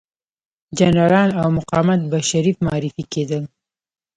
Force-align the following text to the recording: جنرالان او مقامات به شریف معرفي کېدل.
جنرالان 0.79 1.29
او 1.41 1.47
مقامات 1.57 1.99
به 2.11 2.17
شریف 2.29 2.55
معرفي 2.65 3.03
کېدل. 3.13 3.43